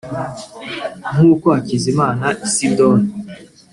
[1.11, 3.03] nkuko Hakizimana Isidore